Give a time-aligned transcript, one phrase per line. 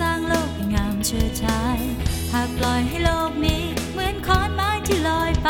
[0.00, 1.78] สร้างโลกให้งามเชิดชาย
[2.32, 5.48] หากปล่อยให้โลกนี้เหมือนคอนไม้ที่ลอยไป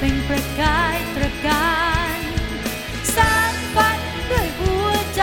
[0.00, 1.74] เป็นประกายตระกา
[2.16, 2.18] ร
[3.14, 5.22] สานฝันด้วยหัวใจ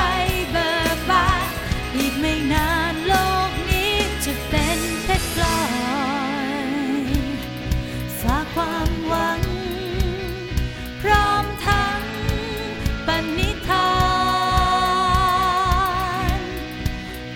[0.52, 1.48] เบิกบาน
[1.96, 3.14] อีกไม่นานโล
[3.50, 3.94] กนี้
[4.26, 5.62] จะเป็นเพชรพลอ
[6.64, 6.68] ย
[8.22, 9.42] ฝากความหวัง
[11.02, 12.02] พร้อมทั้ง
[13.08, 13.94] ปณิธา
[16.38, 16.40] น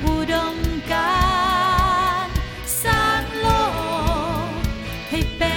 [0.04, 0.58] อุดม
[0.92, 1.22] กา
[2.26, 2.28] ร
[2.84, 3.48] สร้างโล
[4.48, 4.52] ก
[5.10, 5.56] ให้เป็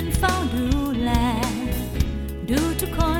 [0.00, 0.66] อนเฝ้าดู
[1.02, 1.10] แล
[2.48, 3.00] ดูทุกค